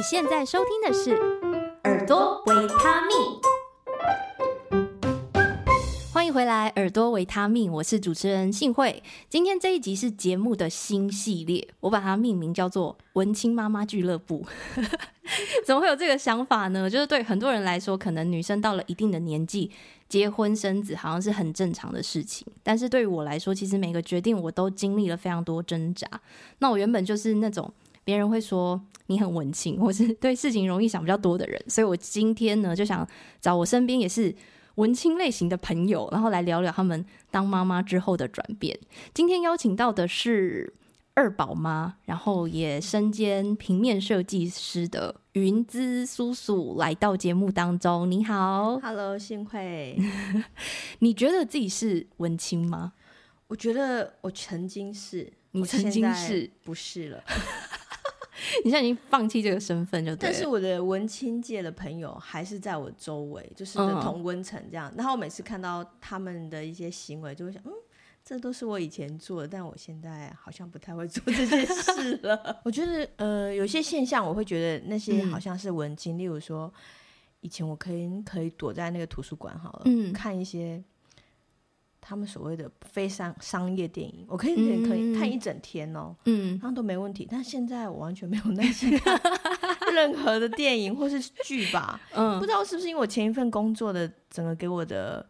[0.00, 1.10] 你现在收听的是
[1.84, 3.14] 《耳朵维他命》，
[6.10, 9.02] 欢迎回来，《耳朵维他命》，我是主持人幸慧。
[9.28, 14.46] 今天这一集是节目的新系列，我把它命名叫做“文青妈妈俱乐部”。
[15.66, 16.88] 怎么会有这个想法呢？
[16.88, 19.70] 就是对很多人来说，可能女生到了一定的年纪，
[20.08, 22.46] 结婚生子好像是很正常的事情。
[22.62, 26.08] 但是对于我来说，其实每个决定我都经历了非常多挣扎。
[26.60, 27.70] 那我原本就是那种。
[28.04, 33.06] 别人会说你很文青，或是对事情容易想比较多的人，所以我今天呢就想
[33.40, 34.34] 找我身边也是
[34.76, 38.78] 文青类型的朋友，然后来聊聊他们当妈妈之后的转变。
[39.12, 40.72] 今天邀请到的是
[41.14, 48.10] 二宝妈，然后也身兼平面设计师的云姿叔叔来到节目当中。
[48.10, 49.98] 你好，Hello，幸会。
[51.00, 52.92] 你觉得自己是文青吗？
[53.48, 57.22] 我觉得我曾经是，你曾经是，不是了。
[58.64, 60.28] 你现在已经放弃这个身份，就对。
[60.30, 64.90] 但是我的文青界的朋友还是在我周围，就是同温层这样。
[64.90, 67.72] 嗯、然后我每次看到他们的一些行为，就会想，嗯，
[68.24, 72.60] 这都是我以前做的，但我现在好像不太会做这些事了。
[72.64, 76.72] 我觉得，呃，有些现象我会觉得那些好像是文青，嗯、例如说，
[77.40, 80.82] 以前我可以可以躲在那个图书馆好了，嗯，看一些。
[82.00, 87.28] 他们所谓的非商商业电影，我可以可以可以看一整天哦，嗯，然后都没问题。
[87.30, 89.20] 但现在我完全没有耐心看
[89.92, 95.24] 任何的电影或是剧吧，嗯，不知道是不是因为我前一份工作的整个给我的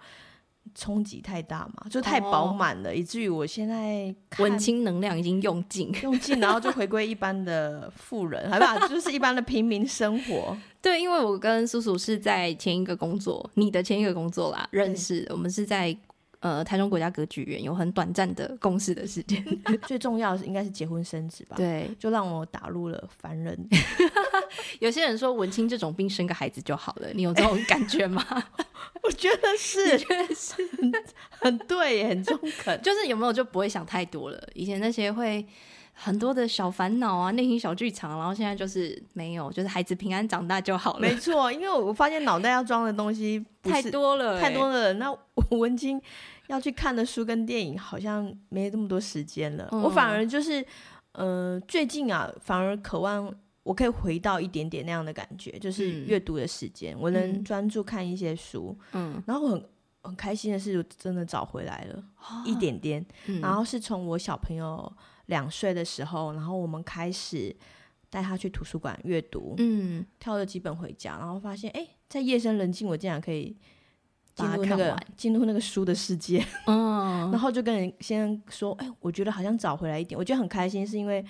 [0.74, 8.78] 冲击太大嘛，就太饱满了，哦、以至于我现在文青能量已经用尽，用尽，然后就回归一般的富人，好吧？
[8.86, 10.56] 就是一般的平民生活。
[10.80, 15.96] 对，因为我跟叔叔是在前一个工作，你的前一个工作啦，认识，我们是在。
[16.40, 19.44] 呃，台中国家歌剧院有很短暂的共事的时间，
[19.86, 21.54] 最重要的是应该是结婚生子吧？
[21.56, 23.58] 对，就让我打入了凡人。
[24.80, 28.24] 有些人说文青这种病生个孩子就好了，你有这种感觉吗？
[29.02, 30.92] 我觉得是，我觉得是很，
[31.30, 32.80] 很对，很中肯。
[32.82, 34.48] 就是有没有就不会想太多了。
[34.54, 35.46] 以前那些会
[36.02, 41.00] 很多的小烦恼啊，内心小剧场，然后现在就是没有，就是孩子平安长大就好了。
[41.00, 44.94] 没错，因为我发现脑袋要装的东西太多了，欸，太多了。
[44.94, 46.00] 那我文青。
[46.48, 50.66] 要去看的书跟电影好像没这么多时间了，嗯、我反而就是，
[51.12, 53.32] 呃，最近啊，反而渴望
[53.62, 59.64] 我可以回到一点点那样的感觉，就是阅读的时间，嗯、我能专注看一些书，嗯，然后我很
[60.02, 64.92] 很开心的是，真的找回来了，啊、一点点，嗯、然后是从我小朋友
[65.30, 67.56] 两岁的时候，然后我们开始
[68.10, 73.56] 带他去图书馆阅读，嗯，挑了几本回家，然后发现，哎，在夜深人静，我竟然可以。
[74.32, 81.22] 进入那个进入那个书的世界，嗯， 然后就跟人先生说，哎，我觉得好像找回来一点，我觉得很开心，是因为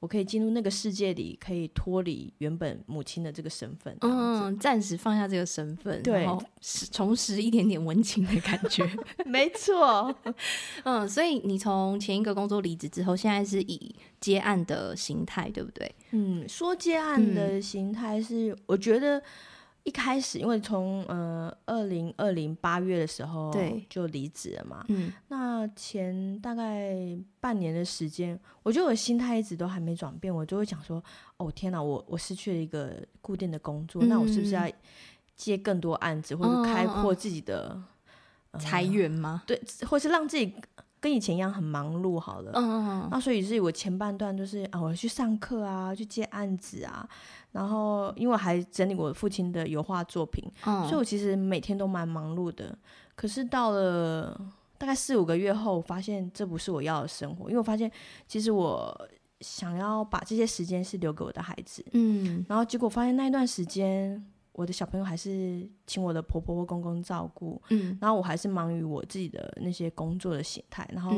[0.00, 6.42] 我可以进入那个世界里，可以脱离原本母亲的这个身份，嗯，暂时放下这个身份，对，然后
[6.90, 8.84] 重拾一点点温情的感觉，
[9.26, 10.14] 没错，
[10.84, 15.94] 嗯，所以你从前一个工作离职之后，现在是以接案的形态，对不对？
[16.12, 19.22] 嗯，说接案的形态是，我觉得。
[19.84, 23.50] 一开始，因为从呃二零二零八月的时候
[23.88, 26.94] 就离职了嘛，嗯，那前大概
[27.40, 31.02] 半年的时间，我觉得我心态一直都还没转变，我就会想说，
[31.38, 34.70] 哦天哪，我我失去了一个固定的工作，嗯、那我是不是要
[35.34, 37.82] 接更多案子，或者开阔自己的
[38.58, 39.42] 裁员吗？
[39.46, 40.54] 对，或是让自己。
[41.00, 47.08] 跟以前一样很忙碌，好了，嗯，那所以是我前半段就是啊，我去上课啊，去接案子啊，
[47.52, 52.76] 然后因为我还整理我父亲的油画作品，嗯，所以我其实每天都蛮忙碌的。
[53.14, 54.38] 可是到了
[54.76, 57.90] 大概四五个月后，我发现这不是我要的生活，因为我发现
[58.26, 59.08] 其实我
[59.40, 64.22] 想要把这些时间是留给我的孩子，嗯，然后结果发现那一段时间。
[64.60, 71.10] 我的小朋友还是请我的婆婆或公公照顾，嗯，然后我还是忙于我自己的那些工作的形态，然后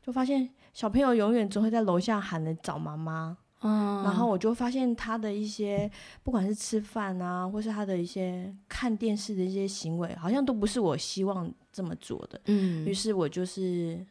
[0.00, 5.90] 就发现小朋友永远只会在楼下喊着找妈妈，嗯，然后我就发现他的一些
[6.22, 14.06] 不管是吃饭啊，或是他的一些看电视的一些行为，好像都不是我希望这么做的，嗯，于是我就是。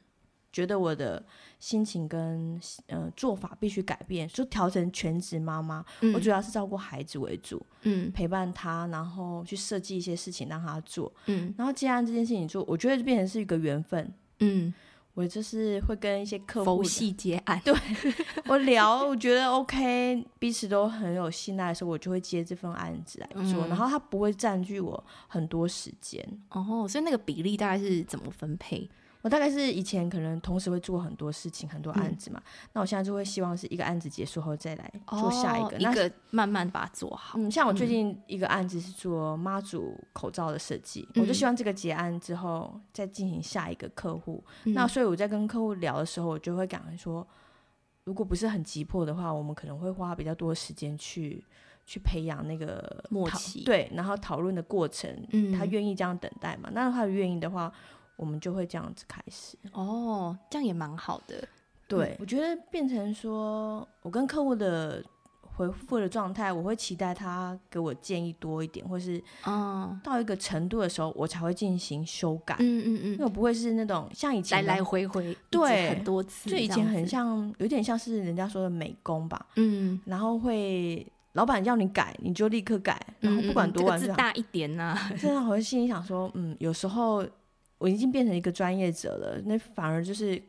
[0.56, 1.22] 觉得我的
[1.60, 2.58] 心情跟
[2.88, 5.84] 呃做法必须改变，就调成全职妈妈。
[6.00, 14.74] 嗯、我主要是照顾孩子为主，嗯，陪伴他，然后去设计一些事情让他做，嗯，然后既然这件事情做，我觉得就变成是一个缘分，嗯，
[15.14, 17.74] 我就是会跟一些客户佛系接案，对
[18.48, 26.26] 我聊，我觉得 OK，彼此都很有信赖的时候，我就会接这份案子来做，嗯、然后他不会占据我很多时间。
[26.52, 28.90] 哦，所以那个比例大概是怎么分配？
[29.26, 32.40] 我大概是以前可能同时会做很多事情，很多案子嘛。
[32.46, 37.40] 嗯、那我现在就会希望是一个案子结束后再来做下一个，哦、那一个慢慢把它做好。
[37.40, 44.44] 嗯，像我最近一个案子是做妈祖口罩的设计，嗯、我就希望这个结案之后再进行下一个客户。
[44.66, 47.28] 嗯、那所以我在跟客户聊的时候，我就会感觉说，
[48.04, 51.44] 如果不是很急迫的话，我们可能会花比较多的时间去
[51.84, 56.70] 去培养那个默契，对，然后讨论的过程，嗯、他愿意这样等待嘛？
[56.74, 57.74] 那他愿意的话。
[58.16, 61.48] 我们就会这样子开始哦，这样也蛮好的。
[61.88, 65.04] 对，嗯、我觉得变成说，我跟客户的
[65.42, 72.56] 回复的状态，我会期待他给我建议多一点，或是嗯，到一个程度的时候，我才会进行修改。
[72.58, 79.46] 嗯嗯嗯，因为我不会是那种像以前来来回回对很多次，就以前很像，有点像是人家说的美工吧。
[79.56, 85.12] 嗯，然后会老板要你改，你就立刻改，然后不管多晚，字大一点呐、啊。
[85.20, 87.24] 这样我会心里想说，嗯，有时候。
[87.78, 90.42] 我已经变成一个专业者了，那反而就是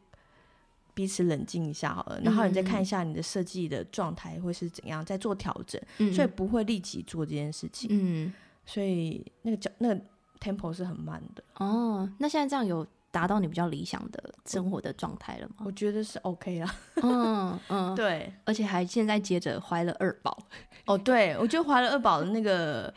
[0.95, 7.89] 彼此冷静一下好了，然后你再看一下你的设计的状态会是怎样，再做调整，嗯、所以不会立即做这件事情。
[7.93, 8.33] 嗯，
[8.65, 10.01] 所以那个脚那个
[10.41, 11.45] tempo 是很慢的。
[11.57, 15.57] 哦，那现在这样有达到你比较理想的生活的状态了吗？
[15.67, 16.75] 我觉得是 OK 啦。
[17.03, 20.47] 嗯嗯， 对，而且还现在接着怀了二宝。
[20.87, 22.95] 哦，对，我觉得怀了二宝的那个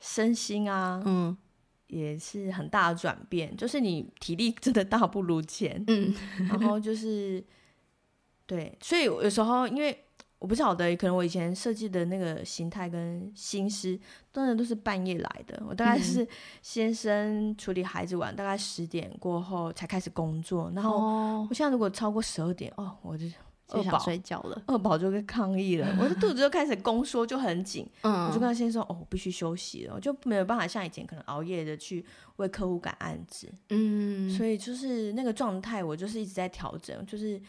[0.00, 1.36] 身心啊，嗯。
[1.92, 6.14] 也是很大的转变，就是你体力真的大不如前，嗯，
[6.48, 7.44] 然后就是，
[8.46, 10.04] 对，所以有时候因为
[10.38, 13.98] 我不晓得，可能我以前设计的那个形态跟心思，
[14.32, 15.62] 当然都是半夜来的。
[15.68, 16.26] 我大概是
[16.62, 23.26] 先生处理孩子完，大概十点过后才开始工作，然后我现在如果超过十二点，哦，我就。
[23.72, 27.86] 就想睡觉了，二宝就会抗议了， 我的肚子就开始宫缩，就很紧。
[28.02, 32.04] 嗯，我就跟他先说，哦，我必须休息了，我就没有办法像以前可能熬夜的去
[32.36, 33.52] 为客户赶案子。
[33.70, 37.40] 嗯，所以就是那个状态，我就是一直在调整，就是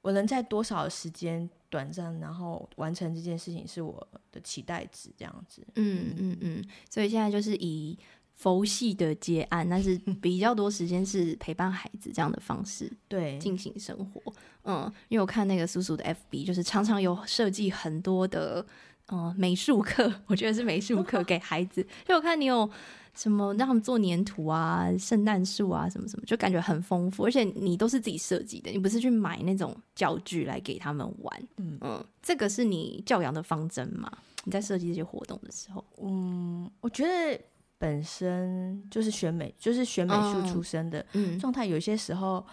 [0.00, 5.66] 我能在多少时间短暂，然后完成这件事情，是我的期待值，这样子。
[5.76, 7.98] 嗯嗯嗯，所以现在就是以。
[8.34, 14.20] 佛系的接案，但是 比较多时间是陪伴孩子这样的方式，对，进行生活。
[14.64, 18.64] 嗯，因为我看那个叔叔的 FB，就是常常有设计很多的
[19.08, 21.80] 嗯美术课， 我觉得是美术课 给孩子。
[21.80, 22.68] 因为我看你有
[23.14, 27.24] 什么让他们做粘土啊、圣诞树啊什么什么，就感觉很丰富。
[27.24, 31.48] 而且你都是自己设计的，你不是去买那种教具来给他们玩。
[31.58, 34.10] 嗯嗯，这个是你教养的方针嘛？
[34.44, 37.40] 你在设计这些活动的时候，嗯，我觉得。
[37.78, 41.04] 本身就是学美，就是学美术出身的
[41.38, 41.66] 状态。
[41.66, 42.44] 有些时候，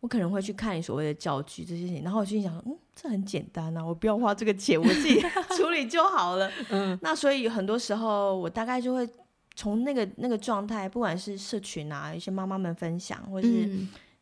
[0.00, 5.20] 我可能会去看你所谓的教具这些事情，然后我心想，嗯，这很简单啊，我不要花这个钱，我自己
[5.56, 6.50] 处理就好了。
[6.70, 9.08] 嗯，那所以很多时候，我大概就会
[9.54, 13.68] 从那个那个状态，不管是社群啊，一些妈妈们分享，或者是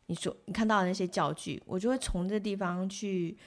[0.07, 3.37] 你说你看到的那些教具，我就会从这地方去。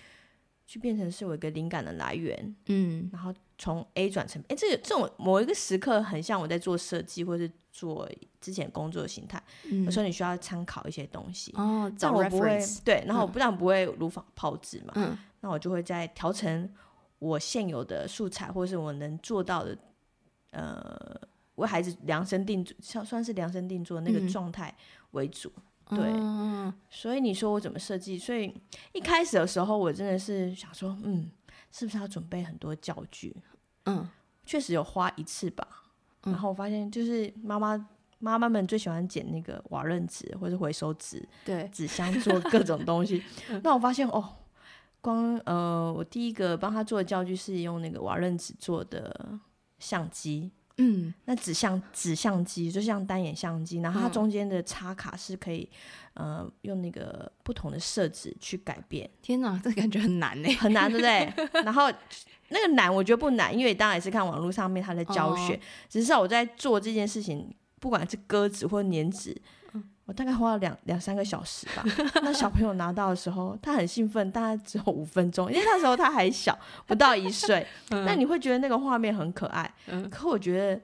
[0.66, 8.10] 去变成是我一个灵感的来源，嗯，然后从 A 转成，哎，这个这种某一个时刻很像我在做设计或是做
[8.40, 9.40] 之前工作的心态，
[9.70, 16.72] 嗯，有时候你需要参考一些东西，哦，但我不会，对，然后我不但不会如法炮制嘛，嗯，那我就会在调成
[17.18, 19.76] 我现有的素材或是我能做到的，
[20.52, 21.20] 呃，
[21.56, 24.74] 为孩子量身定做，算算是量身定做那个状态
[25.10, 25.52] 为主。
[25.56, 25.64] 嗯
[25.98, 28.16] 对，嗯、所以你说我怎么设计？
[28.16, 28.54] 所以
[28.92, 31.28] 一开始的时候，我真的是想说，嗯，
[31.72, 33.34] 是不是要准备很多教具？
[33.84, 34.08] 嗯，
[34.44, 35.66] 确实有花一次吧。
[36.24, 43.22] 嗯、然后我发现，就是妈妈妈妈们最喜欢捡那个瓦楞纸或者回收纸，对，纸箱做各种东西。
[43.48, 44.36] 嗯、 那我发现哦，
[45.00, 49.38] 光呃，我第一个帮他做的教具是用那个瓦楞纸做的
[49.78, 50.50] 相机。
[50.82, 55.68] 嗯，那指向指相机就像单眼相机，然后它中间的插卡是可以，
[56.14, 59.08] 嗯、呃，用那个不同的设置去改变。
[59.20, 61.32] 天哪，这感觉很难呢，很难，对不对？
[61.62, 61.92] 然后
[62.48, 69.36] 那个难，我觉得不难，因为当然也是看网络上面他的教学，哦、只是我在做这件事情，不管是割纸或粘纸。
[70.10, 71.84] 我大概花了两两三个小时吧。
[72.14, 77.64] 那小朋友拿到的时候，他很兴奋，大概只有五分钟，因为那时候他还小，不到一岁。
[77.90, 80.82] 那你会觉得那个画面很可爱，嗯、可我觉得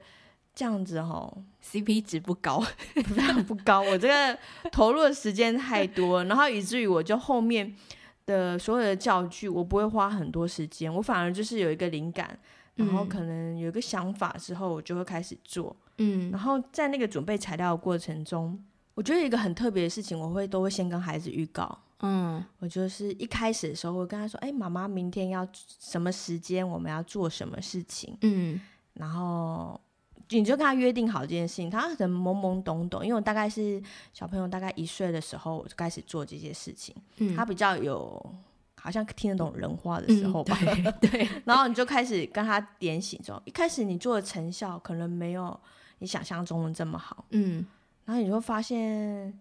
[0.55, 1.29] 这样子哈
[1.61, 2.63] ，CP 值不高，
[2.95, 3.81] 非常不高。
[3.81, 4.39] 我这个
[4.71, 7.75] 投入的时间太多，然后以至于我就后面
[8.25, 12.39] 的所有的教具，我不会花很多时间，我反而就是有一个灵感，
[12.75, 15.75] 然后可能有一个想法之后，我就会开始做。
[15.97, 18.57] 嗯，然后在那个准备材料的过程中。
[18.97, 21.77] 我觉得一个很特别的事情，我会都会先跟孩子预告。
[21.99, 28.59] 嗯，我就是一开始的时候会跟他说：“哎，妈妈明天要什么时间，我们要做什么事情。”嗯，
[28.93, 29.79] 然后
[30.29, 33.79] 你就跟他约定好这件事情，他可能懵懵懂懂，因为我大概是
[34.13, 36.95] 小朋友大概一岁的时候，我就开始做这些事情。
[37.17, 38.35] 嗯，他比较有
[38.81, 40.57] 好像听得懂人话的时候吧。
[40.59, 45.59] 嗯、对，对 然后你就开始跟他点醒，说一开始你做的成效可能没有
[45.99, 47.25] 你想象中的这么好。
[47.31, 47.65] 嗯，
[48.07, 49.31] 然后你会发现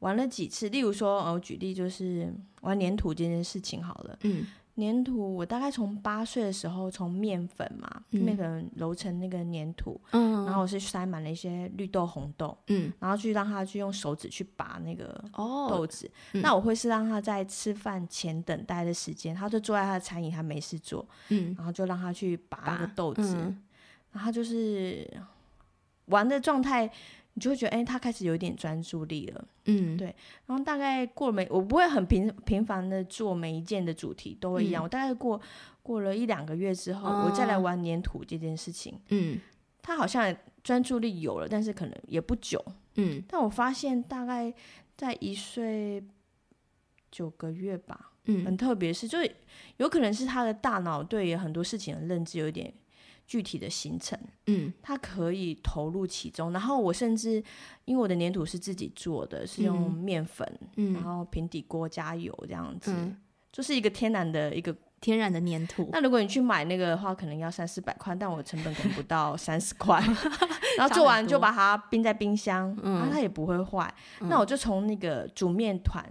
[0.00, 2.30] 玩了几次，例如说，我举例就是
[2.60, 4.18] 玩粘土这件事情好了。
[4.24, 4.46] 嗯。
[4.78, 16.10] 粘土，我大概从八岁的时候，从面粉嘛，面、嗯、粉揉成那个粘土，嗯，然后我是塞满了一些绿豆、红豆，嗯，然后去让他去用手指去拔那个豆子。
[16.32, 23.62] 那我会是让他在吃饭前等待的时间，他就坐在他的餐椅，他没事做，嗯，然后就让他去拔那个豆子，嗯、
[24.12, 25.10] 然后他就是
[26.04, 26.92] 玩的状态。
[27.36, 30.06] 你就会觉得，哎、欸，他开始有点专注力了，嗯，对。
[30.46, 34.82] 然后大概过了没，我不会很频频繁的做每一件的主题都会一样。
[34.82, 35.38] 嗯、我大概过
[35.82, 39.38] 过了一两个月之后，哦、我再来玩粘土这件事情，嗯，
[39.82, 42.64] 他好像专注力有了，但是可能也不久，
[42.94, 43.22] 嗯。
[43.28, 44.50] 但我发现大概
[44.96, 46.02] 在一岁
[47.10, 49.30] 九个月吧，嗯，很特别是，就是
[49.76, 52.72] 有可能是他的大脑对很多事情的认知有一点。
[53.26, 56.52] 具体的行程，嗯，他可以投入其中。
[56.52, 57.42] 然后我甚至，
[57.84, 63.16] 因为我的粘土是自己做的，是用面粉，嗯，然后平底锅加油这样子，嗯，
[63.52, 65.88] 就是一个天然的一个天然的粘土。
[65.92, 70.00] 那如果你去买那个的话，可能要三四百块，但我成本可能不到 三十块。
[70.78, 73.92] 然后做完就把它冰在冰箱，嗯，然后它也不会坏。
[74.20, 76.04] 嗯，那我就从那个煮面团。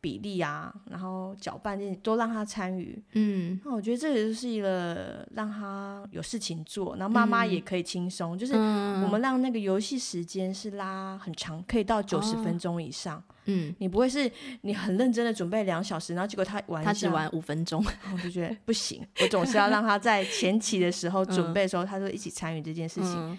[0.00, 14.30] 比例啊，然后搅拌这些都让他参与，嗯，那我觉得这也就是一个让他有事情做，然后妈妈也可以轻松，嗯、就是我们让那个游戏时间是拉很长，可以到九十分钟以上，嗯，你不会是
[14.62, 23.14] 你很认真的准备两小时，然后结果他玩他只玩五分钟， 我就觉得不行，我总是要让他在前期的时候准备的时候，嗯、他就一起参与这件事情。
[23.16, 23.38] 嗯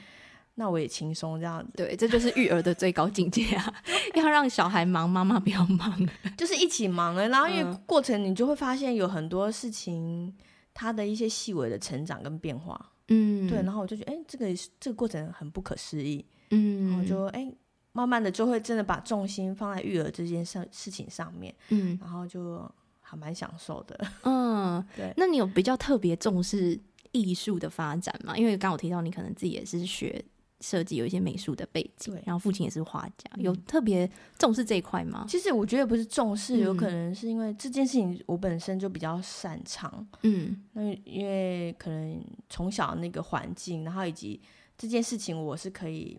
[0.56, 3.74] 那我也轻松这样子，对，这就是育儿的最高境界啊！
[4.16, 7.28] 要让小孩忙，妈妈不要忙， 就是一起忙了。
[7.30, 10.32] 然后因为过程你就会发现有很多事情，
[10.74, 13.64] 它的一些细微的成长跟变化，嗯，对。
[13.64, 14.46] 然后我就觉得，哎、欸，这个
[14.80, 17.58] 这个过程很不可思议，嗯，然后就哎、欸，
[17.94, 25.14] 慢慢的就会真的把重心放在育儿这件事事情上面，嗯，然后就还蛮享受的， 嗯，对。
[25.16, 26.78] 那你有比较特别重视
[27.14, 28.38] 艺术的发展吗？
[28.38, 30.24] 因为刚刚我提到你可能自己也是学。
[30.62, 35.26] 设计有一些美术的背景，然后父亲也是画家，嗯、有特别重视这一块吗？
[35.28, 44.40] 其实我觉得不是重视，嗯、有可能是因为这件事情我本身就比较擅长，嗯，那因为可能从小那个环境，然后以及
[44.78, 46.18] 这件事情我是可以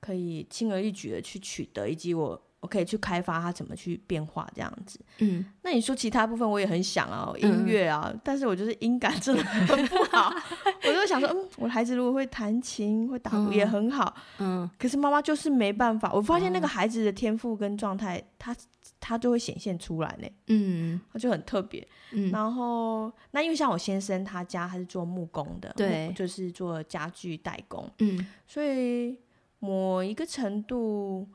[0.00, 2.40] 可以轻而易举的去取得，以及我。
[2.60, 10.32] 我可以去开发它怎么去变化这样子，嗯，那你说其他部分我也很想啊，音乐啊，嗯、但是我就是音感真的很不好，
[10.84, 18.54] 我就想说，嗯，我的孩子如果会弹琴会打鼓也很好，嗯，可是妈妈就是没办法，我发现那个孩子的天赋跟状态，他
[18.98, 29.16] 他就会显现出来呢，嗯，他就很特别，嗯，然后那因为像我先生他家他是做木工的，对，就是做家具代工，嗯，所以
[29.60, 31.28] 某一个程度。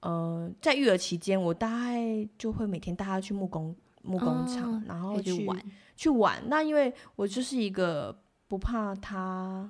[0.00, 5.62] 呃，在育儿期间，我大概就会每天带他去木工木工厂，哦、然后去去玩，
[5.96, 6.42] 去玩。
[6.48, 9.68] 那因为我就是一个不怕他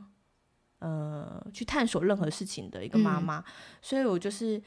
[0.81, 3.45] 呃去探索任何事情的一个妈妈，嗯、
[3.81, 4.61] 所以我就是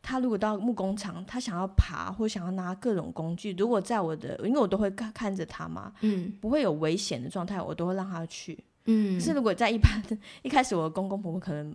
[0.00, 9.18] 他如果到木工厂，他想要爬或想要拿各种工具，如果在我的，因为我都会看看着他嘛，嗯，不会有危险的状态，我都会让他去，嗯。
[9.18, 10.00] 可是如果在一般
[10.42, 11.74] 一开始，我的公公婆婆可能。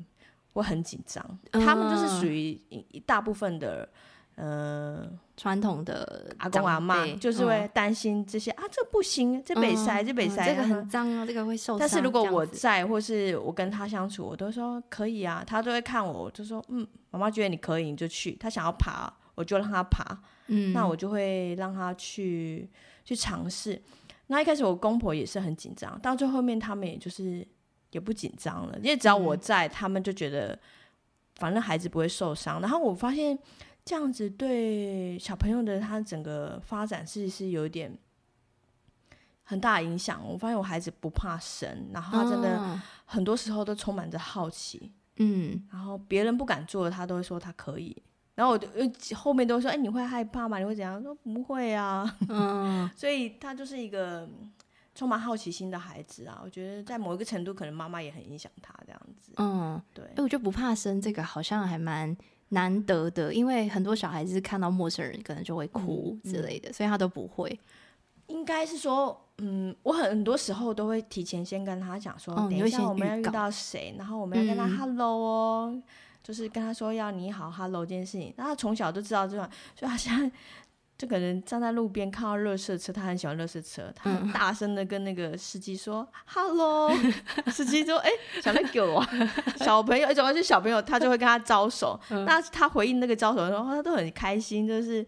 [0.54, 3.90] 我很紧张，嗯、他们就是属于一大部分的，
[4.36, 11.80] 呃，传统的阿公阿妈，就是会担心这些、嗯、啊，这不行，这北塞，这北塞，这个很脏啊，这个会受伤。
[11.80, 18.34] 但是如果我在，或是我跟他相处，我都说可以啊，他都会看我，我就说嗯，妈妈觉得你可以，你就去。
[18.34, 20.04] 他想要爬，我就让他爬，
[20.48, 22.70] 嗯，那我就会让他去
[23.04, 23.82] 去尝试。
[24.28, 27.48] 那一开始我公婆也是很紧张，到最后面他们也就是。
[27.94, 30.58] 也不紧张了，因为只要我在，嗯、他们就觉得
[31.36, 32.60] 反正孩子不会受伤。
[32.60, 33.38] 然后我发现
[33.86, 37.96] 这样子对小朋友的他整个发展是是有点
[39.44, 40.22] 很大影响。
[40.28, 44.92] 我发现我孩子不怕神，然后他真的很多时候都充满着好奇。
[45.18, 47.96] 嗯，然后别人不敢做的，他都会说他可以。
[48.34, 48.68] 然后我就
[49.16, 50.58] 后面都会说：“哎，你会害怕吗？
[50.58, 52.18] 你会怎样？”说不会啊。
[52.28, 54.28] 嗯， 所以他就是一个。
[54.96, 59.32] 充满好奇心的孩子啊，我觉得在某一个程度，可能妈妈也很影响他这样子。
[59.38, 60.06] 嗯，对。
[60.06, 62.16] 哎，我就不怕生这个好像还蛮
[62.50, 67.60] 难得的，因为很多小孩子看到陌生人可能就会哭之类的，所以他都不会。
[68.28, 75.84] 应该是说，嗯，我很多时候都会提前先跟他讲说，哦、等一下我们要遇到谁，然后我们要跟他 hello 哦，嗯、
[76.22, 78.32] 就是跟他说要你好 hello 这件事情。
[78.38, 80.32] 那他从小都知道这种，所以他现在。
[81.04, 86.90] 就可能站在路边看到垃圾车，他很喜欢垃圾车，他很大声的跟那个司机说、 嗯、“hello”，
[87.48, 89.04] 司机说：“哎、 欸，小朋友，
[89.58, 92.00] 小朋友，主要是小朋友，他就会跟他招手。
[92.10, 95.06] 嗯、那他回应那个招手的时候，他都很开心，就是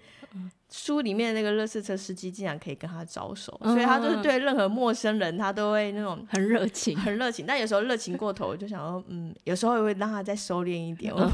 [0.70, 7.46] 书里面的那个垃圾车司机竟然可以跟他招手，嗯、所以他就是对任何陌生人，他都会那种很热情，很热情。
[7.48, 11.32] 但有时候热情过头，我就想说，嗯，有时候也会让他再收敛一点，乱、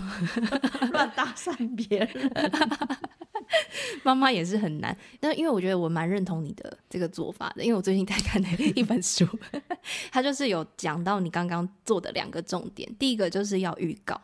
[1.08, 2.32] 嗯、 搭讪别人。”
[4.04, 9.28] 妈妈也是很难，但因为我觉得我蛮认同你的这个做法的，因为我最近在看的一本书，
[10.12, 14.20] 他就是有讲到你刚刚做的两个重点，第一个就是要预告，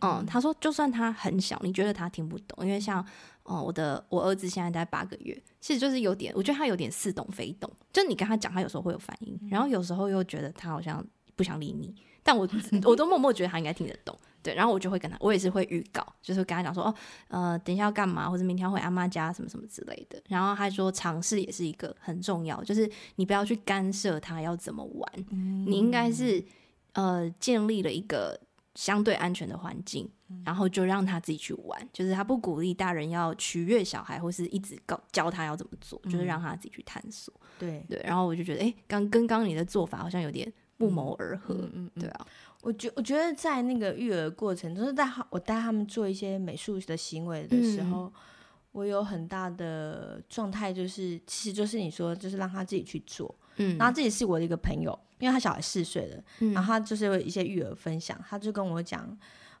[0.00, 3.00] 嗯，他说就算他很小，你觉得他听不懂，因为像
[3.44, 11.04] 哦、嗯，我的我儿子现在大概八个月，其实就是有点，我觉得他有点似懂非懂，就你跟他讲，他有时候会有反应，然后有时候又觉得他好像
[11.36, 12.48] 不想理你，但我
[12.84, 14.18] 我都默默觉得他应该听得懂。
[14.42, 16.94] 对，然后我就会跟他，我也是会预告，就是跟他讲说，哦，
[17.28, 20.22] 呃，等一下要干嘛，或者明天要回阿妈家什么什么之类的。
[20.28, 26.44] 然后他说，尝试也是一个很重要，就是你不要去干涉他要怎么玩，嗯、你应该是
[26.92, 28.38] 呃建立了一个
[28.74, 30.06] 相对安全的环境，
[30.44, 31.88] 然后就让他自己去玩。
[31.90, 37.32] 就是他不鼓励大人要取悦小孩，或是一直告教他要怎么做，就是让他自己去探索。
[37.40, 42.26] 嗯、对对，然后我就觉得，哎，刚跟刚你的做法好像有点不谋而合，嗯嗯，对啊。
[42.62, 48.12] 我觉我觉得在那个育儿过程，就是带我带他们做一些美术的行为的时候，嗯、
[48.72, 59.16] 我有很大的状态，就是其实就是你说，就是让他自己去做，嗯，然后这也是我的一个朋友，因为他小孩四岁了，嗯、然后他就是有一些育儿分享，他就跟我讲。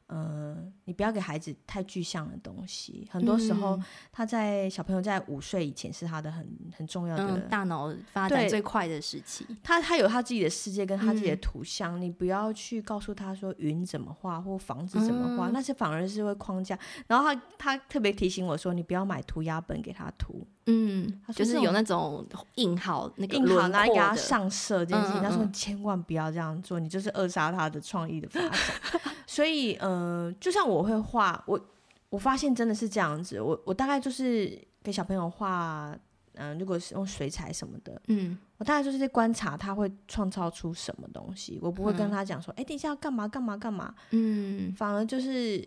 [0.08, 3.08] 嗯、呃，你不要给孩子太具象的东西。
[3.10, 3.80] 很多时候，
[4.12, 6.46] 他在小朋友在五岁以前是他的很
[6.76, 9.46] 很重要的、嗯、大脑发展最快的时期。
[9.62, 16.78] 他他有他自己的世界跟他自己的图像，嗯、你不要去告诉他说云怎么画或房子怎么画，嗯、那是反而是会框架。
[17.06, 20.46] 然后他他特别提醒我说，你不要买涂鸦本给他涂。
[20.66, 28.52] 嗯，就是有那种印好那个印好拿给他上色这件事情，他说千万不要这样做，你就是扼杀他的创意的发展。
[29.26, 31.60] 所以，嗯、呃，就像我会画，我
[32.08, 33.40] 我发现真的是这样子。
[33.40, 35.90] 我我大概就是给小朋友画，
[36.34, 41.58] 嗯、呃，如果是用水彩什么的，嗯，我大概就是在观察他会创造出什么东西。
[41.60, 45.66] 我不会跟他讲说，哎、嗯，等一下要干嘛干嘛干嘛，嗯，反而就是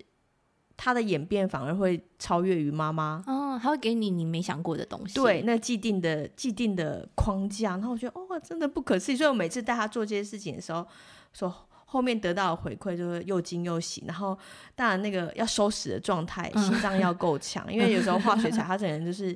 [0.77, 3.21] 他的演变反而会超越于妈妈。
[3.27, 7.71] 哦，他会给你你没想过的东西，对，那既定的既定的框架。
[7.71, 9.15] 然后我觉得，哦，真的不可思议。
[9.17, 10.87] 所以我每次带他做这些事情的时候，
[11.33, 11.53] 说。
[11.89, 14.37] 后面得到的回馈就是又惊又喜，然后
[14.75, 19.33] 当然那个要收拾的状态，心脏要够强，嗯、因为有时候画水彩，他整个人就是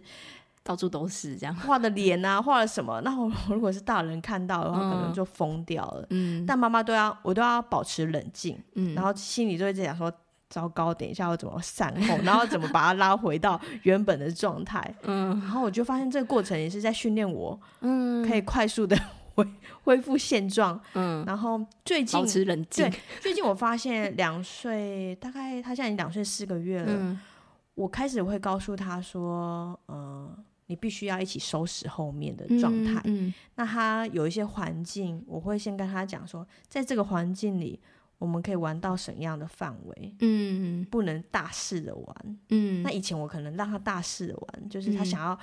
[0.62, 6.06] 到处都是这样，画的脸啊，画了什么，那我如果是大人看到的话，可能就疯掉了。
[6.10, 10.12] 嗯，但妈妈都要，我都要保持冷静，嗯，然后心里就会在想说，
[10.52, 18.96] 糟糕，等一下我怎么善后， 然后怎么把它拉回到原本的状态，嗯，然后我就发现这个过程也是在训练我，嗯，可以快速的。
[19.34, 19.48] 恢
[19.84, 22.84] 恢复现状，嗯，然后最近保持冷静。
[22.90, 26.88] 对，最近我发现两岁，大概他现在已经两岁四个月了。
[26.90, 27.18] 嗯，
[27.74, 30.30] 我开始会告诉他说，呃，
[30.68, 33.00] 你必须要一起收拾后面的状态。
[33.06, 37.80] 嗯，嗯，那他有一些环境，我会先跟他讲说，在这个环境里，
[38.22, 40.16] 我们可以玩到什么样的范围？
[40.22, 42.40] 嗯，不能大肆的玩。
[42.50, 45.38] 嗯，那以前我可能让他大肆的玩，就是他想要。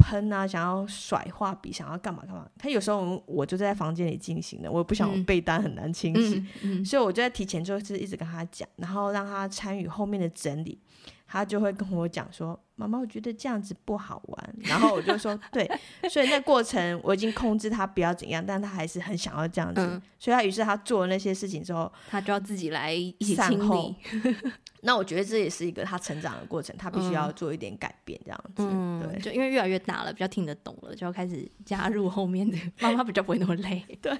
[0.00, 0.46] 喷啊！
[0.46, 2.48] 想要甩画笔，想要干嘛干嘛。
[2.56, 10.80] 他有时候我就在房间里进行的，我也不想我被单很难清洗，嗯嗯嗯、所以我就在提前就是一直跟他讲，然后让他参与后面的整理。
[11.26, 15.68] 他就会跟我讲说：“妈妈，我觉得这样子不好玩。”然后我就说：“对。”
[16.08, 19.80] 所以那过程我已经控制他不要怎样，但他还是很想要这样子。
[19.80, 23.96] 嗯、所以他于是他做了那些事情之后，他就要自己来一起清理。
[24.82, 28.62] 那我觉得这也是一个他成长的过程，他必须要做一点改变，这样子。
[28.70, 33.84] 嗯、对，就因为越来越大了，比较听得懂了，就要开始加入后面的妈妈，比较不会那么累。
[34.00, 34.16] 对。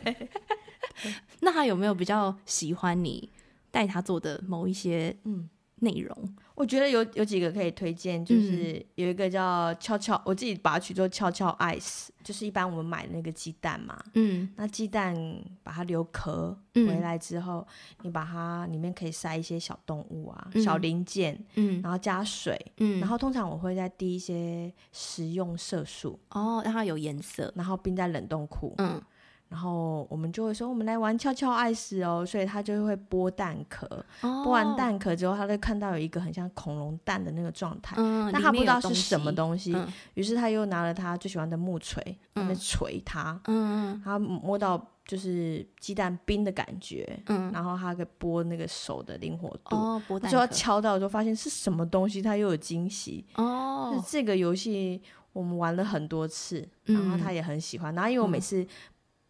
[1.40, 3.30] 那他有没有比较喜欢你
[3.70, 5.48] 带他做的某一些嗯？
[5.80, 15.14] 内容，我觉得有有几个可以推荐，就是有一个叫悄悄，嗯、我自己把它取作悄悄 ice，就是一般我们买的那个鸡蛋嘛，嗯，那鸡蛋
[15.62, 17.66] 把它留壳回来之后，
[17.98, 29.00] 嗯、你把它里面可以塞一些小动物啊、嗯、小零件，嗯，然后加水，嗯，然后通常我会再滴一些食用色素，哦，让它有颜色，然后冰在冷冻库，嗯。
[29.48, 33.86] 然后我们就会说，我们来玩悄悄爱死哦，所以他就会剥蛋壳，
[34.20, 34.48] 剥、oh.
[34.48, 42.02] 完蛋壳之后，他就看到有一个很像恐龙蛋的那个状态，嗯、但他不知道是什么东西，嗯、于是他又拿了他最喜欢的木锤，
[42.34, 55.00] 在那锤它，嗯，他摸到就是鸡蛋冰的感觉，嗯，然后他给剥那个手的灵活度，哦，剥蛋壳，就要敲到就发现是什么东西，他又有惊喜，哦，就是这个游戏
[55.32, 58.66] 我们玩了很多次，然后他也很喜欢，然后因为我每次。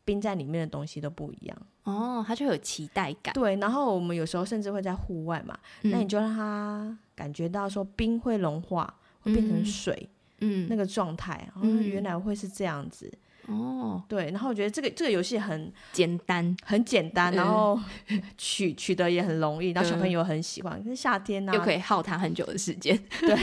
[0.09, 1.57] 冰在里面的东西都不一样。
[1.83, 3.35] 哦，它就有期待感。
[3.35, 10.09] 对，然后我们有时候甚至会在户外嘛，嗯、那你就让他感觉到说冰会融化，会变成水，
[10.40, 13.07] 嗯，那个状态，然后原来会是这样子。
[13.12, 17.78] 嗯哦，对，然后我觉得这个这个游戏很简单，很简单，然后
[18.37, 20.82] 取取得也很容易，然后小朋友很喜欢。
[20.82, 22.98] 可是夏天呢，又可以耗他很久的时间。
[23.20, 23.37] 对，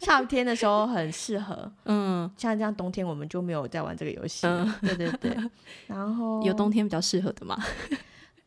[0.00, 1.70] 夏天的时候很适合。
[1.86, 4.46] 嗯，像这样冬天我们就没有在玩这个游戏。
[4.46, 5.36] 嗯，对对对。
[5.86, 7.56] 然后有冬天比较适合的吗？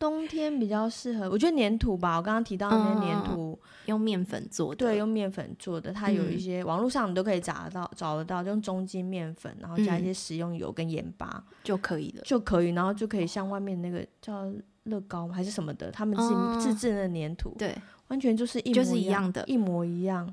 [0.01, 2.17] 冬天比较适合，我觉得粘土吧。
[2.17, 5.93] 我刚刚提到那些粘土，用面粉做的，对，用面粉做的。
[5.93, 14.51] 它有一些网络上你都可以找得到，找得到，就用中筋面粉，然后加一些食用油跟盐巴就可以了，就可以，然后就可以像外面那个叫
[14.85, 20.27] 乐高还是什么的，他们自自制的粘土，对，完全就是一就是一样的，一模一样，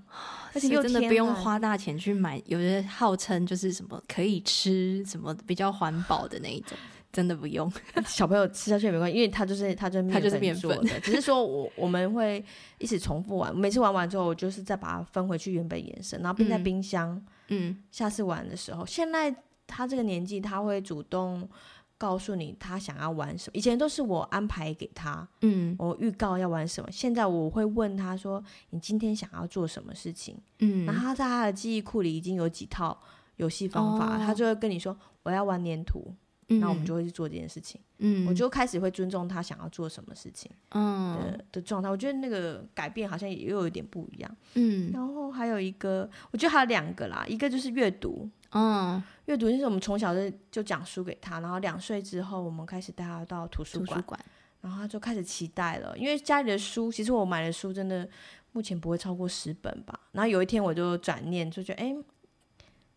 [0.55, 6.79] 而且又真的不用花大钱去买，有的号称就是什么可以吃，什么比较环保的那一种。
[7.11, 7.71] 真的不用，
[8.07, 12.45] 小朋友吃下去也没关系，因为他就是他就是面粉做的，只是说我我们会
[12.79, 17.21] 一起重复玩，每次玩完之后，我就是再把它分回去原本颜色，然后冰在冰箱。
[17.49, 19.35] 嗯，下次玩的时候，现在
[19.67, 21.49] 他这个年纪，他会主动
[21.97, 23.53] 告诉你他想要玩什么。
[23.55, 26.93] 以前都是我安排给他，嗯，我预告要玩什么。
[26.93, 33.01] 现在我会问他说：“你今天想要做什么事情？”嗯，然后他在他的记忆库里已经有几套
[33.37, 34.95] 游戏方法，他就会跟你说
[35.25, 36.15] ：“我要玩粘土。”
[36.49, 41.91] 那我们就会去做这件事情，嗯，我就开始会尊重他想要做什么事情，嗯的的状态。
[41.91, 44.91] 我觉得那个改变好像也又有一点不一样，嗯。
[44.91, 54.21] 然后还有一个，我觉得还有两个啦，一个就是阅读，嗯，阅读就是我们从小就就讲书给他，然后两岁之后我们开始带他到图书馆，图书馆，
[54.63, 58.09] 然后他就开始期待了，因为家里的书，其实我买的书真的
[58.53, 60.01] 目前不会超过十本吧。
[60.13, 61.95] 然后有一天我就转念，就觉得哎，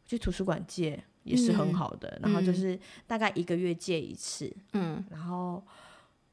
[0.06, 1.04] 去图书馆借。
[1.24, 5.64] 也是很好的，嗯、然后就是大概一个月借一次，嗯，然后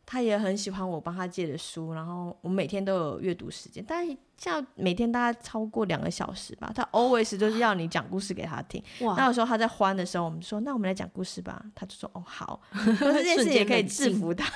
[0.07, 8.83] 他也很喜欢我帮他借的书，然后我们每天都有阅读时间，但是像每天大概超过两个小时吧，他 always 就是要你讲故事给他听。
[9.01, 14.51] 哇，那有时候他在欢的时候，我们说那我们来讲故事吧，他就说哦好， 可是这件事也可以制服他，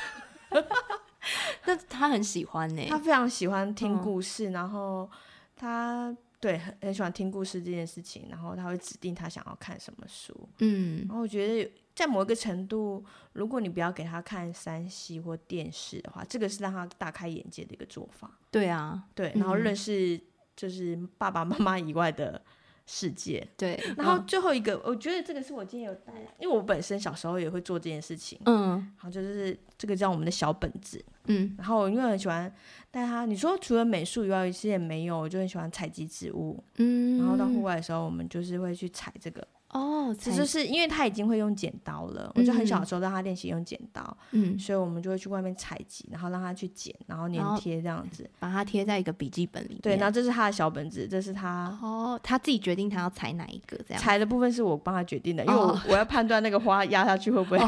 [1.67, 5.11] 那他很喜欢呢，他非常喜欢听故事，嗯、然后
[5.57, 6.17] 他。
[6.43, 18.29] 对，很很喜欢听故事这件事情，然后他会指定他想要看什么书，嗯，然后我觉得在某一个程度，如果你不要给他看三 C 或电视的话，这个是让他大开眼界的一个做法。
[18.51, 20.21] 对啊，对，然后认识
[20.57, 22.43] 就是爸爸妈妈以外的
[22.87, 23.47] 世界。
[23.57, 31.05] 对，然后最后一个，我觉得这个是我今天有带来，因为我本身小时候也会做这件事情，嗯，然后就是这个叫我们的小本子。
[31.27, 32.53] 嗯，然后因为很喜欢
[32.91, 36.63] 带它，你说除了美术以外，其实也没有，我就很喜欢采集植物。
[36.79, 39.47] 嗯，然后到户外的时候，我们就是会去采这个。
[39.73, 44.17] 哦，其实是因为他已经会用剪刀了，我就很小的时候让他练习用剪刀。
[44.33, 49.81] 嗯，所以我们就会去外面采集，然后让他去剪，然后粘贴这样子，把它贴在一个笔记本里面。
[49.81, 54.03] 对，然后这是他的小本子，这是他哦，他自己决定他要采哪一个这样。
[54.03, 57.59] 采的部分是我帮他决定的，因为我我要判断那个花压下去会不会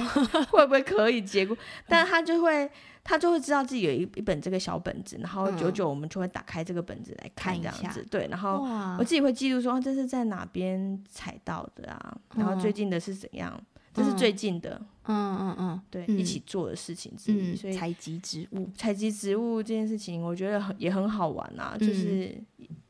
[0.50, 1.56] 会不会可以结果，
[1.88, 2.70] 但他就会。
[3.04, 8.66] 他就会知道自己有一一本这个小本子，然后久久我们就会打开这个本子来看这样子，嗯、对，然后
[8.98, 15.36] 我自己会记录说这是在哪边采到的啊，嗯、然后最近的是怎样，嗯、这是最近的，嗯。
[15.38, 22.42] 嗯嗯，对，嗯、一起做的事情之一，嗯、所以采集植物，采集植物这件事情我觉得很也很好玩啊，就是。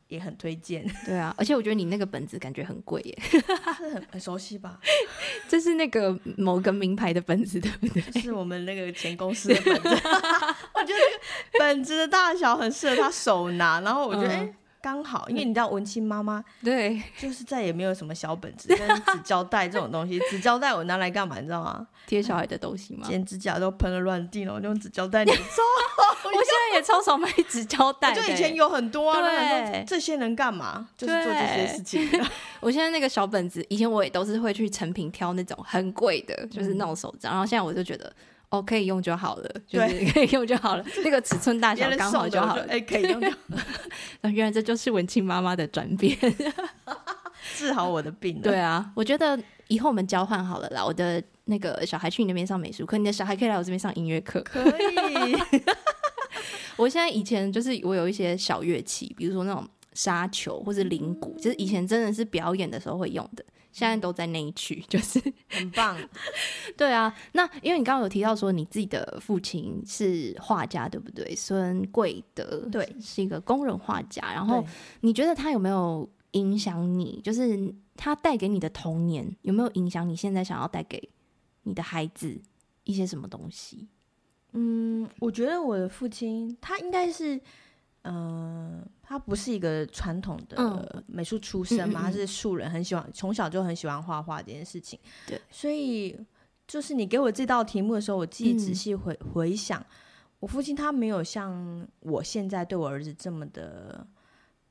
[0.09, 3.41] 嗯也很推荐， 对啊，而且我觉得你那个本子感觉很贵耶， 是
[3.95, 4.79] 很很熟悉吧？
[5.49, 8.03] 这是那个某个名牌的本子，对不对？
[8.23, 11.01] 是我们那个前公司的本子，我觉得
[11.53, 14.41] 那个本子的大小很适合他手拿，然后我觉得哎。
[14.45, 20.21] 嗯刚好，因为你知道文青妈妈对，就是再也没有什么小本子跟纸胶带这种东西。
[20.29, 21.39] 纸胶带我拿来干嘛？
[21.41, 21.87] 你知道吗？
[22.07, 23.07] 贴小孩的东西吗？
[23.09, 25.35] 剪指甲都喷了乱地了，我就用纸胶带粘。
[25.35, 29.23] 我现在也超少买纸胶带，就以前有很多啊。
[29.23, 30.87] 对，这些能干嘛？
[30.99, 32.07] 就是做这些事情。
[32.61, 37.33] 我现在那个小本子，以前我也都是会去成品挑那种很贵的，就是那种手账。
[37.33, 38.13] 然后现在我就觉得。
[38.55, 43.59] 哦，可以用就好了，就是可以用就好了， 那个尺寸大小刚好就好了，哎，可以用就好了。
[44.21, 46.17] 那 原来这就是文青妈妈的转变，
[47.57, 48.41] 治好我的病。
[48.41, 49.37] 对啊，我觉得
[49.67, 50.85] 以后我们交换好了啦。
[50.85, 54.41] 我的那个小孩去你那边上美术课，你的小孩可以来我这边上音乐课。
[54.43, 55.37] 可以。
[56.77, 63.45] 我现在以前就是我有一些小乐器，比如说那种沙球或者铃鼓，就是以前真的是表演的时候会用的。
[63.75, 65.99] 现在都在那一区， 就是很棒。
[66.79, 71.35] 对啊，那因为你刚刚有提到说你自己的父亲是画家，对不对？
[71.35, 74.23] 孙贵德，对，是一个工人画家。
[74.33, 74.65] 然后
[75.01, 77.21] 你觉得他有没有影响你？
[77.21, 81.11] 就是他带给你的童年有没有影响你现在想要带给
[81.65, 82.41] 你的孩子
[82.85, 83.89] 一些什么东西？
[84.53, 87.41] 嗯，我觉得我的父亲他应该是。
[88.05, 94.99] 嗯、呃，他不是一个传统的美术出身嘛，嗯、他是素人，很喜欢从小就很喜欢画画这件事情。
[95.27, 96.19] 对，所以
[96.67, 99.85] 就是你给我这道题目的时候，我自己仔细回、嗯、回想，
[100.39, 104.07] 我父亲他没有像我现在对我儿子这么的，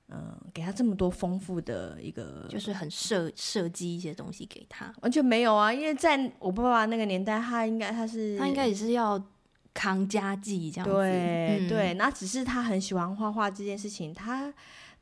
[0.09, 9.19] 嗯、呃，给他这么多丰富的一个，就是很设设计一些东西给他，完全没有啊，因为在我爸爸那个年代，他应该他是他应该也是要。
[9.73, 14.53] 扛家计这样子，对、嗯、对，那只是他很喜欢画画这件事情，他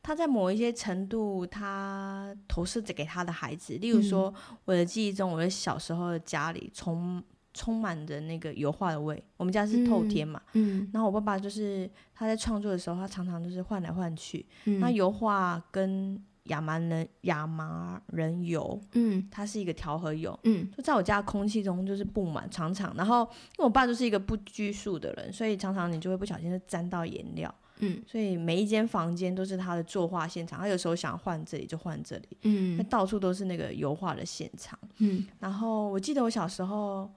[0.02, 7.22] 他在某一些程度，他投射着给他的孩子，例如说，嗯、我的记忆中，我的小时候的家里充
[7.54, 16.24] 充满着那个油画的味，我们家是透天嘛，嗯，然后我爸爸就是他在创作的时候，他常常就是换来换去，嗯、那油画跟。
[16.45, 37.08] 亚麻仁亚麻仁油，嗯，它是一个调和油，嗯，就在我家空气中就是布满常常，然后因为我爸就是一个不拘束的人，所以常常你就会不小心就沾到颜料，嗯，所以每一间房间都是他的作画现场，他有时候想换这里就换这里，嗯，那到处都是那个油画的现场，嗯，然后我记得我小时候，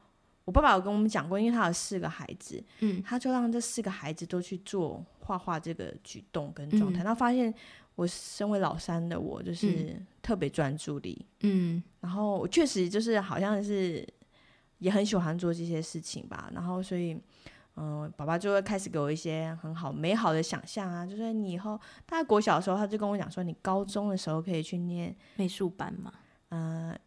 [0.44, 7.52] 我爸爸有跟我们讲过，因为他有四个孩子，嗯，他就让这四个孩子都去做画画这个举动跟状态，他发现。
[7.94, 14.06] 我身为老三的我，就是特别专注力，嗯，然后我确实就是好像是
[14.78, 17.12] 也很喜欢做这些事情吧，然后所以，
[17.76, 26.12] 嗯、呃，爸爸就会开始给我一些很好美好的想象啊，就是你以后大概国小的时候，他就跟我讲说，你高中的时候可以去念美术班嘛，
[26.48, 26.98] 嗯、呃。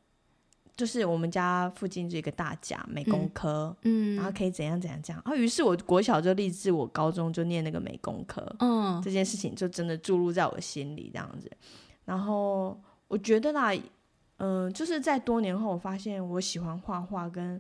[0.78, 11.52] 就是我们家附近这个大甲美工科，嗯，然后可以怎样怎样这样，然后于是我国小就立志，我高中就念那个美工科，嗯，这件事情就真的注入在我心里这样子。
[12.06, 13.74] 然后我觉得啦，
[14.38, 17.60] 嗯、呃，就是在多年后，我发现我喜欢画画跟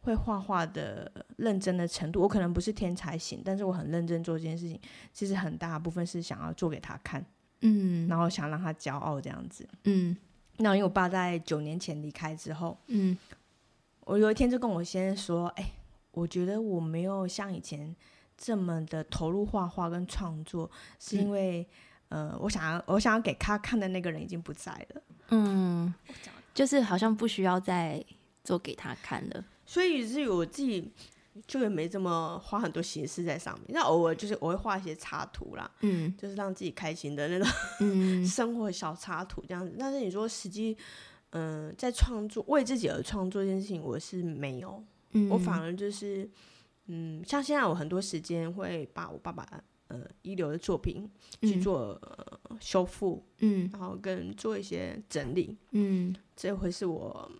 [0.00, 4.80] 会画画的认真的程度，我可能不是天才型，但是我很认真做这件事情，
[5.12, 7.24] 其实很大部分是想要做给他看，
[7.60, 10.16] 嗯，然后想让他骄傲这样子，嗯。
[10.58, 13.16] 那因为我爸在九年前离开之后，嗯，
[14.00, 15.72] 我有一天就跟我先生说，哎、欸，
[16.12, 17.94] 我觉得我没有像以前
[18.36, 21.66] 这么的投入画画跟创作，是因为，
[22.08, 25.92] 嗯、呃，我想要我想要给他看的那个人已经不在了，嗯，
[26.54, 28.04] 就是好像不需要再
[28.42, 30.90] 做给他看了，所以是我自己。
[31.46, 37.48] 就也没这么花很多心思在上面，那偶尔就是我会画一些插图啦，嗯，就是让自己开心的那种，
[37.80, 39.74] 嗯， 生活小插图这样子。
[39.78, 40.76] 但是你说实际，
[41.30, 46.28] 嗯、呃，在创作为自己而创作这件事情，我是没有，嗯，我反而就是，
[46.86, 49.46] 嗯，像现在我很多时间会把我爸爸
[49.88, 51.10] 呃遗留的作品
[51.42, 57.30] 去做、呃、修复，嗯，然后跟做一些整理，嗯，这会是我。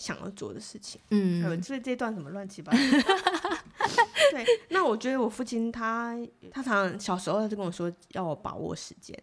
[0.00, 2.78] 想要做的事情，嗯，所以这段什么乱七八糟。
[4.32, 6.16] 对，那我觉得我父亲他
[6.50, 9.14] 他常常小时候他就跟我说要我把握时间，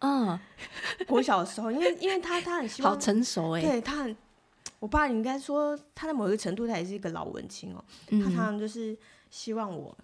[0.00, 0.36] 嗯，
[1.06, 4.16] 我小时候因为因为他他很希望好成熟哎，对他很，
[4.80, 8.96] 我爸应该说他在某一个程度他也是一个老文青哦，嗯、他常常就是
[9.30, 9.96] 希望我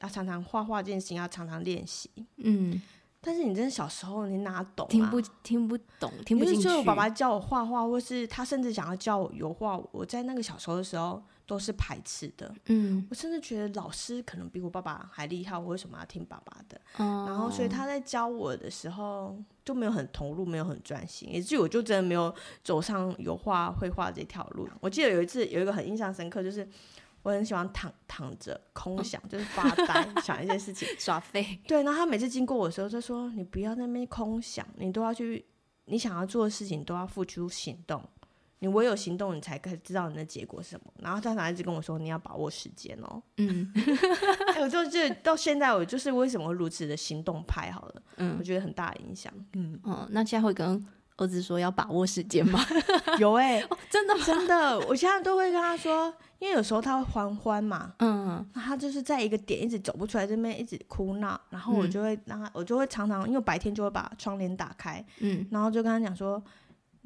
[0.00, 2.82] 要常常画画这件事情要常常练习，嗯。
[3.26, 4.88] 但是你真的小时候你哪懂啊？
[4.88, 6.62] 听不听不懂，听不进去。
[6.62, 12.54] 就是我爸爸教我画画，或是他甚至想要教我油画，我在那个小时候的时候都是排斥的。
[12.66, 16.80] 嗯，我甚至觉得老师可能比我爸爸还厉害，我为什么要听爸爸的？
[16.98, 24.68] 嗯，然后所以他在教我的时候就没有很投入，没有很专心，以至于我就真的没有走上油画绘画这条路。
[24.80, 26.68] 我记得有一次有一个很印象深刻，就是。
[27.26, 31.60] 我很喜欢躺躺着空想，就是发呆，想一些事情 耍废。
[31.66, 35.44] 对，然后他每次经过我的时候，就说：“你不要在那边空想，你都要去，
[35.86, 38.00] 你想要做的事情都要付出行动。
[38.60, 43.72] 你唯有行动，你才可以知道你的结果是什么。”然后他还一直跟我说：“你要把握时间哦。”嗯，
[44.54, 48.02] 哎，我就是到现在，我就是为什么如此的行动派好了。
[48.18, 49.32] 嗯，我觉得很大影响。
[49.54, 50.80] 嗯，哦，那现在会跟
[51.16, 52.60] 儿子说要把握时间吗？
[53.18, 54.22] 有哎、欸哦，真的吗？
[54.24, 56.12] 真的，我现在都会跟他说。
[56.38, 66.40] 因为有时候他会欢欢嘛，嗯，他就是在一个点一直走不出来，这边一直哭闹，然后我就会让他，嗯、我就会常常因为白天就会把窗帘打开，嗯，然后就跟他讲说，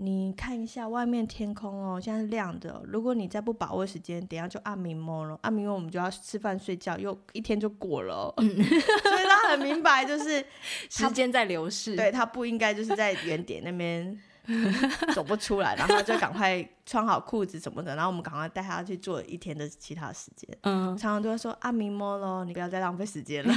[0.02, 2.82] 你看一下外面天空哦，现在是亮的哦。
[2.86, 8.34] 如果你再不把握时间，等下就暗暝摸了，暗暝摸我们就要吃饭睡觉，又一天就过了哦。
[8.38, 10.42] 嗯， 所以他很明白，就是
[10.88, 11.94] 时间在流逝。
[11.96, 14.18] 对，他不应该就是在原点那边。
[15.14, 20.48] 走不出来，然后就赶快穿好裤子什么的， 然后我们赶快带他去做一天的其他时间。
[20.62, 23.55] 嗯，常常都会说阿明摸咯，你不要再浪费时间了，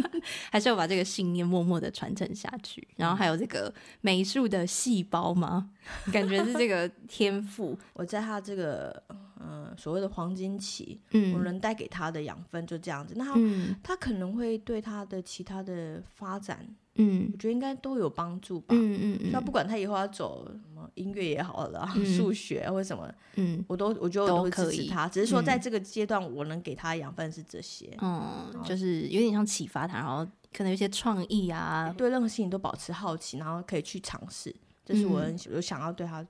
[0.50, 2.86] 还是要把这个信念默默的传承下去。
[2.96, 5.70] 然后还有这个美术的细胞吗？
[6.12, 7.78] 感觉是这个天赋。
[7.92, 9.02] 我在他这个
[9.40, 13.14] 嗯所谓的黄金期，嗯，我能带给他的养分就这样子。
[13.16, 16.66] 那他、嗯、他可能会对他的其他的发展。
[16.98, 18.68] 嗯，我觉得应该都有帮助吧。
[18.70, 19.30] 嗯嗯嗯。
[19.30, 25.06] 那不管他以后要走什么音乐也好了，数、嗯、学或者什么，嗯，我都我觉得我都会支持他。
[25.06, 27.94] 只是说在这个阶段，我能给他的养分是这些。
[28.00, 36.26] 嗯，就是有点像启发他，然后可能有些创意啊，对任何事情都保持好奇，然后可以去尝试，这是我很有想要对他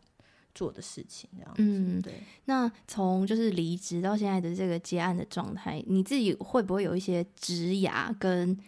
[0.56, 1.30] 做的事情。
[1.36, 2.14] 这样子，嗯，对。
[2.46, 8.58] 那从就是离职到现在的这个接案的状态，你自己会不会有一些职涯跟？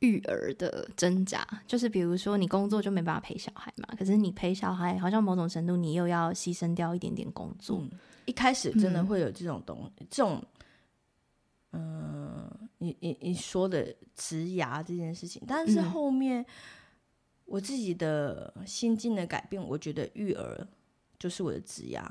[0.00, 7.80] 育儿的挣扎，就是比如说你工作就没办法陪小孩嘛，可是你陪小孩好像某种程度你又要牺牲掉一点点工作。
[7.80, 7.90] 嗯、
[8.24, 10.40] 一开始真的会有这种东、嗯、这种，
[11.72, 16.46] 嗯、呃，你你你说的职涯这件事情，但是后面
[17.44, 20.64] 我自己的心境的改变，我觉得育儿
[21.18, 22.02] 就是我的职涯。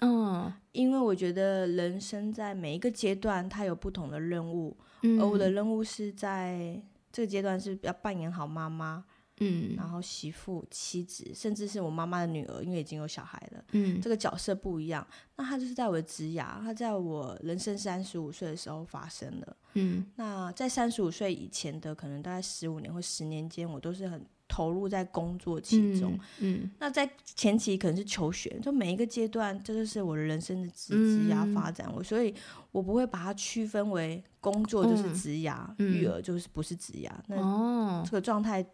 [0.00, 6.82] 嗯，因为我觉得人生在每一个阶段，它有不同的任务，嗯、而我的任务是在。
[7.12, 9.04] 这个阶段是要扮演好妈妈，
[9.40, 15.04] 嗯，然后媳妇、妻子，甚至是我妈妈的女儿，因为已经有小孩了，嗯，这个角色不一样。
[15.34, 32.34] 那他就是在我的职涯，他在我人生三十五岁的时候发生了，嗯，那在三十五岁以前的可能大概十五年或十年间，我都是很投入在工作其中，嗯，嗯，那在前期可能是求学，就每一个阶段，这就是我的人生的职职涯发展，我所以。
[32.72, 37.10] 我不会把它区分为工作就是职涯，嗯、育儿就是不是职涯。
[37.26, 38.64] 嗯、那这个状态，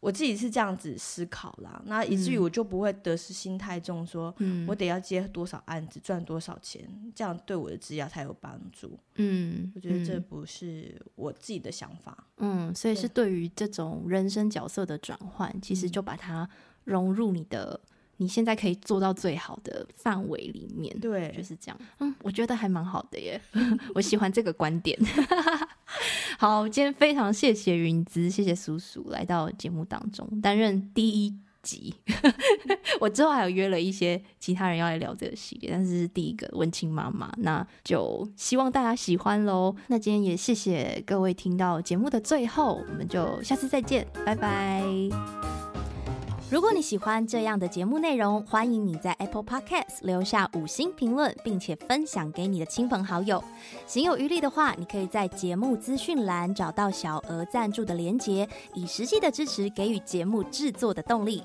[0.00, 1.80] 我自己是这样子思考啦。
[1.86, 4.34] 那以至于我就不会得失心太重，说
[4.66, 6.82] 我得要接多少案子赚多少钱，
[7.14, 8.98] 这样对我的职业才有帮助。
[9.16, 12.26] 嗯，我觉得这不是我自己的想法。
[12.38, 16.48] 嗯，所以是对于这种人生角色的转换，其实就把它
[16.84, 17.80] 融入你的。
[18.16, 21.80] 你现在可以做到最好的范围里面，对，就是这样。
[22.00, 23.40] 嗯，我觉得还蛮好的耶，
[23.94, 24.94] 我喜欢这个观点。
[26.40, 31.94] 好，今天非常谢谢云芝，谢谢叔叔来到节目当中担任第一集。
[32.98, 39.76] 我之后还有约了一些其他人要来聊这个系列，但是是第一个文青妈妈，那就希望大家喜欢喽。
[39.88, 44.82] 那今天也谢谢各位听到节目的最后，我们就下次再见，拜拜。
[46.50, 53.40] 如果你喜欢这样的节目内容，欢迎你在 Apple Podcast 留下五星评论，并且分享给你的亲朋好友。
[53.86, 61.44] 行有余力的话，你可以在节目资讯栏找到小额赞助的连结，以实际的支持给予节目制作的动力。